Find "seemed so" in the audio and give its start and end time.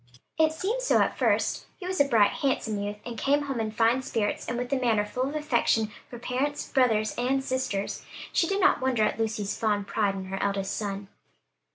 0.51-0.99